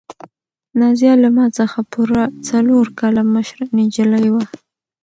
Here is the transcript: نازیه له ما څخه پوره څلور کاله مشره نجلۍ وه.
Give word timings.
نازیه 0.79 1.13
له 1.23 1.29
ما 1.35 1.45
څخه 1.57 1.79
پوره 1.91 2.23
څلور 2.49 2.85
کاله 2.99 3.21
مشره 3.33 3.65
نجلۍ 3.77 4.27
وه. 4.33 4.43